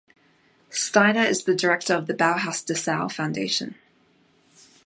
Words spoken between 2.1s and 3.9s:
Bauhaus Dessau Foundation.